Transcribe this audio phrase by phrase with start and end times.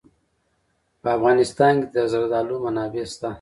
[1.01, 3.29] په افغانستان کې د زردالو منابع شته.